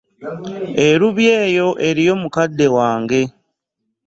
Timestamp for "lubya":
0.99-1.33